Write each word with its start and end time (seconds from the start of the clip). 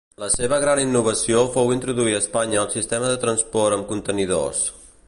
La 0.21 0.27
seva 0.35 0.57
gran 0.63 0.79
innovació 0.83 1.43
fou 1.57 1.75
introduir 1.75 2.17
a 2.17 2.23
Espanya 2.25 2.61
el 2.65 2.75
sistema 2.79 3.13
de 3.13 3.21
transport 3.27 3.79
amb 3.79 3.91
contenidors. 3.93 4.67